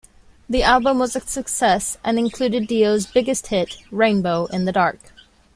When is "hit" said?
3.49-3.77